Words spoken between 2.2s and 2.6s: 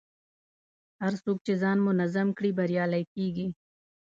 کړي،